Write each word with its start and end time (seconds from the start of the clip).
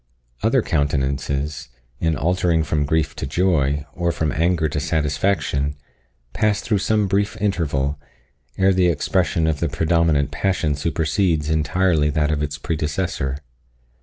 Other 0.41 0.63
countenances, 0.63 1.69
in 1.99 2.15
altering 2.17 2.63
from 2.63 2.85
grief 2.87 3.15
to 3.17 3.27
joy, 3.27 3.85
or 3.93 4.11
from 4.11 4.31
anger 4.31 4.67
to 4.67 4.79
satisfaction, 4.79 5.75
pass 6.33 6.59
through 6.61 6.79
some 6.79 7.05
brief 7.07 7.39
interval, 7.39 7.99
ere 8.57 8.73
the 8.73 8.87
expression 8.87 9.45
of 9.45 9.59
the 9.59 9.69
predominant 9.69 10.31
passion 10.31 10.73
supersedes 10.73 11.51
entirely 11.51 12.09
that 12.09 12.31
of 12.31 12.41
its 12.41 12.57
predecessor. 12.57 13.37